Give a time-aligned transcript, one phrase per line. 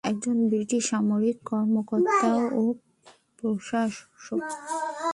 [0.03, 2.31] একজন ব্রিটিশ সামরিক কর্মকর্তা
[2.53, 2.63] ও
[3.37, 4.41] প্রশাসক।